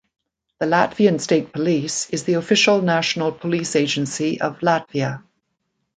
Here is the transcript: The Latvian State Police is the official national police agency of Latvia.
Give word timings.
The 0.57 0.65
Latvian 0.65 1.21
State 1.21 1.53
Police 1.53 2.09
is 2.09 2.23
the 2.23 2.33
official 2.33 2.81
national 2.81 3.31
police 3.31 3.75
agency 3.75 4.41
of 4.41 4.57
Latvia. 4.61 5.21